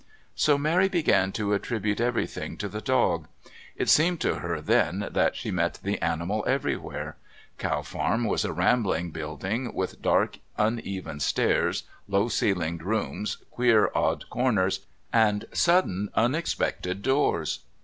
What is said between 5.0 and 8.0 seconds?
that she met the animal everywhere. Cow